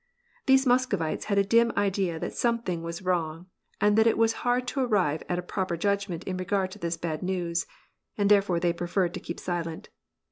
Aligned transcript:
These 0.47 0.65
Moscovites 0.65 1.25
had 1.25 1.37
a 1.37 1.43
dim 1.43 1.71
idea 1.77 2.17
that 2.17 2.33
something 2.33 2.81
was 2.81 3.03
wrong 3.03 3.45
JRud 3.81 3.95
that 3.97 4.07
it 4.07 4.17
was 4.17 4.33
hard 4.41 4.65
to 4.69 4.79
arrive 4.79 5.21
at 5.29 5.37
a 5.37 5.43
proper 5.43 5.77
judgment 5.77 6.23
in 6.23 6.37
regard 6.37 6.71
to 6.71 6.79
this 6.79 6.97
bad 6.97 7.21
news, 7.21 7.67
and 8.17 8.27
therefore 8.27 8.59
they 8.59 8.73
preferred 8.73 9.13
to 9.13 9.19
keep 9.19 9.39
silent. 9.39 9.89